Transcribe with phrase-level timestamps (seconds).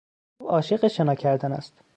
[0.41, 1.73] او عاشق شنا کردن است.